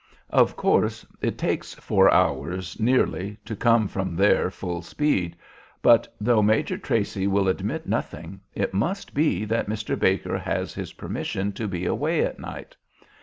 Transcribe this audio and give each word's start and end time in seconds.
Of 0.31 0.55
course 0.55 1.05
it 1.21 1.37
takes 1.37 1.75
four 1.75 2.11
hours, 2.11 2.79
nearly, 2.79 3.37
to 3.45 3.55
come 3.55 3.87
from 3.87 4.15
there 4.15 4.49
full 4.49 4.81
speed, 4.81 5.35
but 5.83 6.07
though 6.19 6.41
Major 6.41 6.75
Tracy 6.79 7.27
will 7.27 7.47
admit 7.47 7.85
nothing, 7.85 8.41
it 8.55 8.73
must 8.73 9.13
be 9.13 9.45
that 9.45 9.69
Mr. 9.69 9.99
Baker 9.99 10.39
has 10.39 10.73
his 10.73 10.93
permission 10.93 11.51
to 11.51 11.67
be 11.67 11.85
away 11.85 12.25
at 12.25 12.39
night. 12.39 12.75